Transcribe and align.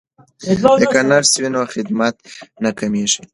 که 0.93 1.01
نرس 1.09 1.31
وي 1.39 1.49
نو 1.53 1.61
خدمت 1.73 2.15
نه 2.63 2.69
کمیږي. 2.79 3.21